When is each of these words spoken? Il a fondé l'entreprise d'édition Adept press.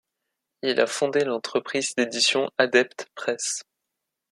Il 0.63 0.79
a 0.81 0.87
fondé 0.87 1.23
l'entreprise 1.23 1.93
d'édition 1.95 2.49
Adept 2.57 3.05
press. 3.13 3.61